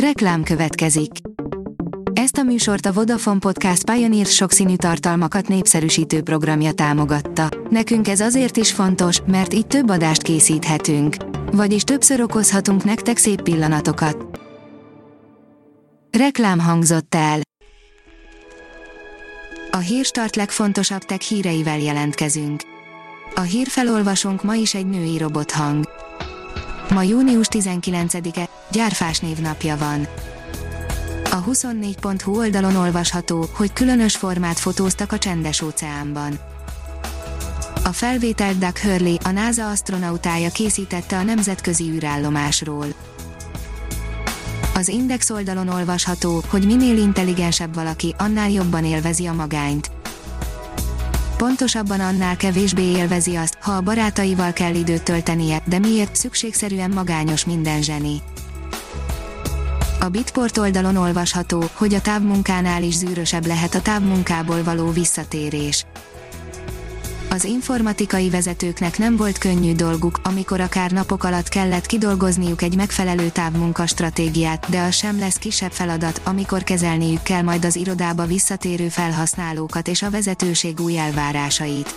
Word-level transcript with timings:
Reklám 0.00 0.42
következik. 0.42 1.10
Ezt 2.12 2.36
a 2.36 2.42
műsort 2.42 2.86
a 2.86 2.92
Vodafone 2.92 3.38
Podcast 3.38 3.90
Pioneer 3.90 4.26
sokszínű 4.26 4.76
tartalmakat 4.76 5.48
népszerűsítő 5.48 6.22
programja 6.22 6.72
támogatta. 6.72 7.48
Nekünk 7.70 8.08
ez 8.08 8.20
azért 8.20 8.56
is 8.56 8.72
fontos, 8.72 9.20
mert 9.26 9.54
így 9.54 9.66
több 9.66 9.90
adást 9.90 10.22
készíthetünk. 10.22 11.16
Vagyis 11.52 11.82
többször 11.82 12.20
okozhatunk 12.20 12.84
nektek 12.84 13.16
szép 13.16 13.42
pillanatokat. 13.42 14.40
Reklám 16.10 16.58
hangzott 16.58 17.14
el. 17.14 17.40
A 19.70 19.78
hírstart 19.78 20.36
legfontosabb 20.36 21.02
tech 21.02 21.20
híreivel 21.20 21.78
jelentkezünk. 21.78 22.60
A 23.34 23.40
hírfelolvasónk 23.40 24.42
ma 24.42 24.54
is 24.54 24.74
egy 24.74 24.86
női 24.86 25.18
robothang. 25.18 25.84
Ma 26.90 27.02
június 27.02 27.46
19-e, 27.50 28.45
Gyárfás 28.70 29.18
névnapja 29.18 29.76
van. 29.76 30.06
A 31.30 31.44
24.hu 31.44 32.36
oldalon 32.36 32.76
olvasható, 32.76 33.48
hogy 33.52 33.72
különös 33.72 34.16
formát 34.16 34.58
fotóztak 34.58 35.12
a 35.12 35.18
csendes 35.18 35.60
óceánban. 35.60 36.38
A 37.84 37.92
felvételt 37.92 38.58
Doug 38.58 38.78
Hurley, 38.78 39.16
a 39.24 39.30
NASA 39.30 39.70
astronautája 39.70 40.50
készítette 40.50 41.18
a 41.18 41.22
nemzetközi 41.22 41.90
űrállomásról. 41.90 42.86
Az 44.74 44.88
Index 44.88 45.30
oldalon 45.30 45.68
olvasható, 45.68 46.42
hogy 46.48 46.66
minél 46.66 46.98
intelligensebb 46.98 47.74
valaki, 47.74 48.14
annál 48.18 48.50
jobban 48.50 48.84
élvezi 48.84 49.26
a 49.26 49.32
magányt. 49.32 49.90
Pontosabban 51.36 52.00
annál 52.00 52.36
kevésbé 52.36 52.82
élvezi 52.82 53.34
azt, 53.34 53.56
ha 53.60 53.72
a 53.72 53.80
barátaival 53.80 54.52
kell 54.52 54.74
időt 54.74 55.02
töltenie, 55.02 55.62
de 55.64 55.78
miért 55.78 56.16
szükségszerűen 56.16 56.90
magányos 56.90 57.44
minden 57.44 57.82
zseni. 57.82 58.22
A 60.00 60.08
Bitport 60.08 60.58
oldalon 60.58 60.96
olvasható, 60.96 61.64
hogy 61.72 61.94
a 61.94 62.00
távmunkánál 62.00 62.82
is 62.82 62.94
zűrösebb 62.94 63.46
lehet 63.46 63.74
a 63.74 63.82
távmunkából 63.82 64.62
való 64.62 64.90
visszatérés. 64.90 65.86
Az 67.30 67.44
informatikai 67.44 68.30
vezetőknek 68.30 68.98
nem 68.98 69.16
volt 69.16 69.38
könnyű 69.38 69.74
dolguk, 69.74 70.20
amikor 70.22 70.60
akár 70.60 70.90
napok 70.90 71.24
alatt 71.24 71.48
kellett 71.48 71.86
kidolgozniuk 71.86 72.62
egy 72.62 72.76
megfelelő 72.76 73.28
távmunka 73.28 73.86
stratégiát, 73.86 74.70
de 74.70 74.80
az 74.80 74.94
sem 74.94 75.18
lesz 75.18 75.36
kisebb 75.36 75.72
feladat, 75.72 76.20
amikor 76.24 76.62
kezelniük 76.62 77.22
kell 77.22 77.42
majd 77.42 77.64
az 77.64 77.76
irodába 77.76 78.24
visszatérő 78.24 78.88
felhasználókat 78.88 79.88
és 79.88 80.02
a 80.02 80.10
vezetőség 80.10 80.80
új 80.80 80.98
elvárásait. 80.98 81.94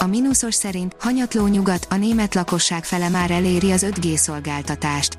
A 0.00 0.06
mínuszos 0.06 0.54
szerint 0.54 0.96
hanyatló 0.98 1.46
nyugat, 1.46 1.86
a 1.90 1.96
német 1.96 2.34
lakosság 2.34 2.84
fele 2.84 3.08
már 3.08 3.30
eléri 3.30 3.70
az 3.70 3.86
5G 3.90 4.16
szolgáltatást 4.16 5.16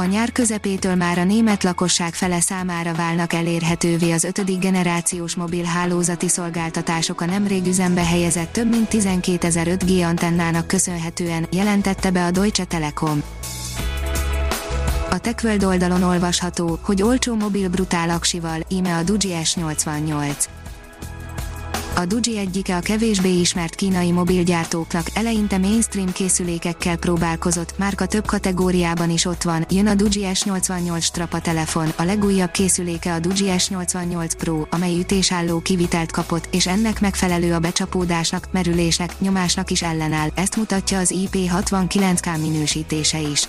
a 0.00 0.04
nyár 0.04 0.32
közepétől 0.32 0.94
már 0.94 1.18
a 1.18 1.24
német 1.24 1.62
lakosság 1.62 2.14
fele 2.14 2.40
számára 2.40 2.94
válnak 2.94 3.32
elérhetővé 3.32 4.10
az 4.10 4.24
ötödik 4.24 4.58
generációs 4.58 5.34
mobil 5.34 5.64
hálózati 5.64 6.28
szolgáltatások 6.28 7.20
a 7.20 7.24
nemrég 7.24 7.66
üzembe 7.66 8.04
helyezett 8.04 8.52
több 8.52 8.68
mint 8.68 8.88
12 8.88 9.46
ezer 9.46 9.66
5G 9.70 10.06
antennának 10.06 10.66
köszönhetően, 10.66 11.46
jelentette 11.50 12.10
be 12.10 12.24
a 12.24 12.30
Deutsche 12.30 12.64
Telekom. 12.64 13.22
A 15.10 15.18
TechWorld 15.18 15.64
oldalon 15.64 16.02
olvasható, 16.02 16.78
hogy 16.82 17.02
olcsó 17.02 17.34
mobil 17.34 17.68
brutál 17.68 18.10
aksival, 18.10 18.60
íme 18.68 18.96
a 18.96 19.02
Duji 19.02 19.34
S88. 19.42 20.44
A 21.94 22.04
Duji 22.06 22.38
egyike 22.38 22.76
a 22.76 22.80
kevésbé 22.80 23.28
ismert 23.28 23.74
kínai 23.74 24.10
mobilgyártóknak 24.10 25.06
eleinte 25.14 25.58
mainstream 25.58 26.12
készülékekkel 26.12 26.96
próbálkozott, 26.96 27.78
márka 27.78 28.06
több 28.06 28.26
kategóriában 28.26 29.10
is 29.10 29.24
ott 29.24 29.42
van, 29.42 29.66
jön 29.70 29.86
a 29.86 29.94
Duji 29.94 30.26
S88 30.32 31.02
Strapa 31.02 31.40
telefon, 31.40 31.92
a 31.96 32.02
legújabb 32.02 32.50
készüléke 32.50 33.12
a 33.12 33.18
Duji 33.18 33.50
S88 33.56 34.32
Pro, 34.38 34.62
amely 34.70 34.98
ütésálló 34.98 35.60
kivitelt 35.60 36.12
kapott, 36.12 36.48
és 36.54 36.66
ennek 36.66 37.00
megfelelő 37.00 37.54
a 37.54 37.58
becsapódásnak, 37.58 38.48
merülésnek, 38.50 39.20
nyomásnak 39.20 39.70
is 39.70 39.82
ellenáll, 39.82 40.30
ezt 40.34 40.56
mutatja 40.56 40.98
az 40.98 41.14
IP69K 41.16 42.40
minősítése 42.40 43.20
is. 43.20 43.48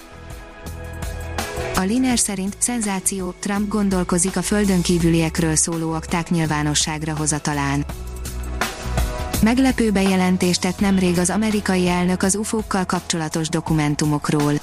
A 1.76 1.82
Liner 1.82 2.20
szerint 2.20 2.56
szenzáció, 2.58 3.34
Trump 3.40 3.68
gondolkozik 3.68 4.38
a 4.38 4.42
földön 4.42 4.82
kívüliekről 4.82 5.56
szóló 5.56 5.92
akták 5.92 6.30
nyilvánosságra 6.30 7.16
hozatalán. 7.16 7.86
Meglepő 9.44 9.92
bejelentést 9.92 10.62
tett 10.62 10.80
nemrég 10.80 11.18
az 11.18 11.30
amerikai 11.30 11.88
elnök 11.88 12.24
az 12.24 12.36
UFO-kkal 12.36 12.86
kapcsolatos 12.86 13.50
dokumentumokról. 13.50 14.54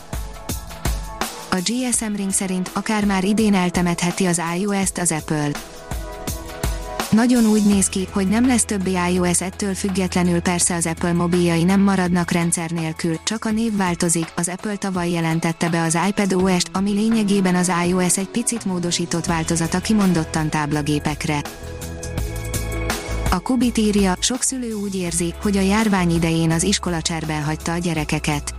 A 1.50 1.56
GSM 1.64 2.14
Ring 2.16 2.30
szerint 2.30 2.70
akár 2.72 3.04
már 3.04 3.24
idén 3.24 3.54
eltemetheti 3.54 4.26
az 4.26 4.42
iOS-t 4.58 4.98
az 4.98 5.12
Apple. 5.12 5.50
Nagyon 7.10 7.46
úgy 7.46 7.66
néz 7.66 7.88
ki, 7.88 8.08
hogy 8.10 8.28
nem 8.28 8.46
lesz 8.46 8.64
többi 8.64 8.96
iOS 9.12 9.40
ettől 9.40 9.74
függetlenül 9.74 10.40
persze 10.40 10.74
az 10.74 10.86
Apple 10.86 11.12
mobiljai 11.12 11.64
nem 11.64 11.80
maradnak 11.80 12.30
rendszer 12.30 12.70
nélkül, 12.70 13.18
csak 13.24 13.44
a 13.44 13.50
név 13.50 13.76
változik, 13.76 14.32
az 14.36 14.48
Apple 14.48 14.76
tavaly 14.76 15.10
jelentette 15.10 15.68
be 15.68 15.82
az 15.82 15.98
iPad 16.08 16.32
OS-t, 16.32 16.70
ami 16.72 16.90
lényegében 16.92 17.54
az 17.54 17.72
iOS 17.86 18.18
egy 18.18 18.28
picit 18.28 18.64
módosított 18.64 19.26
változata 19.26 19.78
kimondottan 19.78 20.48
táblagépekre. 20.48 21.40
A 23.36 23.40
Kubit 23.40 23.78
írja, 23.78 24.16
sok 24.20 24.42
szülő 24.42 24.72
úgy 24.72 24.94
érzi, 24.94 25.34
hogy 25.42 25.56
a 25.56 25.60
járvány 25.60 26.10
idején 26.10 26.50
az 26.50 26.62
iskola 26.62 27.02
cserben 27.02 27.42
hagyta 27.42 27.72
a 27.72 27.78
gyerekeket. 27.78 28.54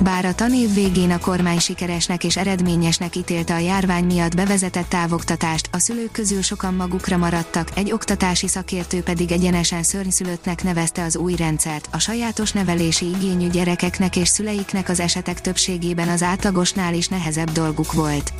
Bár 0.00 0.24
a 0.24 0.34
tanév 0.34 0.74
végén 0.74 1.10
a 1.10 1.18
kormány 1.18 1.58
sikeresnek 1.58 2.24
és 2.24 2.36
eredményesnek 2.36 3.16
ítélte 3.16 3.54
a 3.54 3.58
járvány 3.58 4.04
miatt 4.04 4.36
bevezetett 4.36 4.88
távoktatást, 4.88 5.68
a 5.72 5.78
szülők 5.78 6.12
közül 6.12 6.42
sokan 6.42 6.74
magukra 6.74 7.16
maradtak, 7.16 7.68
egy 7.74 7.92
oktatási 7.92 8.48
szakértő 8.48 9.02
pedig 9.02 9.32
egyenesen 9.32 9.82
szörnyszülöttnek 9.82 10.62
nevezte 10.62 11.02
az 11.02 11.16
új 11.16 11.34
rendszert. 11.36 11.88
A 11.92 11.98
sajátos 11.98 12.52
nevelési 12.52 13.06
igényű 13.06 13.48
gyerekeknek 13.48 14.16
és 14.16 14.28
szüleiknek 14.28 14.88
az 14.88 15.00
esetek 15.00 15.40
többségében 15.40 16.08
az 16.08 16.22
átlagosnál 16.22 16.94
is 16.94 17.08
nehezebb 17.08 17.50
dolguk 17.50 17.92
volt. 17.92 18.32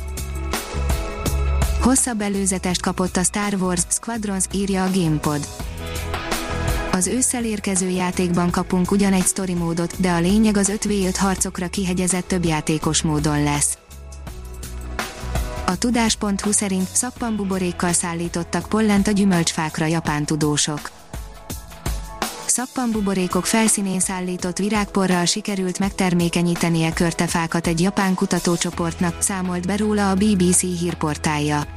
Hosszabb 1.87 2.21
előzetest 2.21 2.81
kapott 2.81 3.17
a 3.17 3.23
Star 3.23 3.53
Wars 3.53 3.81
Squadrons, 4.07 4.45
írja 4.51 4.83
a 4.83 4.89
GamePod. 4.93 5.47
Az 6.91 7.07
ősszel 7.07 7.45
érkező 7.45 7.89
játékban 7.89 8.51
kapunk 8.51 8.91
ugyan 8.91 9.13
egy 9.13 9.25
story 9.25 9.53
módot, 9.53 10.01
de 10.01 10.11
a 10.11 10.19
lényeg 10.19 10.57
az 10.57 10.71
5v5 10.75 11.15
harcokra 11.17 11.67
kihegyezett 11.67 12.27
több 12.27 12.45
játékos 12.45 13.01
módon 13.01 13.43
lesz. 13.43 13.77
A 15.65 15.77
tudás.hu 15.77 16.51
szerint 16.51 16.87
szappanbuborékkal 16.87 17.93
szállítottak 17.93 18.69
pollent 18.69 19.07
a 19.07 19.11
gyümölcsfákra 19.11 19.85
japán 19.85 20.25
tudósok 20.25 20.91
szappanbuborékok 22.45 23.45
felszínén 23.45 23.99
szállított 23.99 24.57
virágporral 24.57 25.25
sikerült 25.25 25.79
megtermékenyítenie 25.79 26.93
körtefákat 26.93 27.67
egy 27.67 27.79
japán 27.79 28.15
kutatócsoportnak, 28.15 29.21
számolt 29.21 29.67
be 29.67 29.75
róla 29.75 30.09
a 30.09 30.15
BBC 30.15 30.59
hírportálja. 30.59 31.76